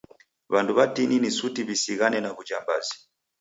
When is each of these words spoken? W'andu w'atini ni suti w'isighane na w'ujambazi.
W'andu 0.51 0.71
w'atini 0.77 1.15
ni 1.19 1.31
suti 1.37 1.61
w'isighane 1.67 2.19
na 2.21 2.29
w'ujambazi. 2.35 2.95